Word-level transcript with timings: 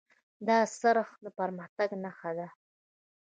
دا 0.47 0.57
څرخ 0.79 1.07
د 1.23 1.25
پرمختګ 1.39 1.89
نښه 2.03 2.31
ده. 2.37 2.47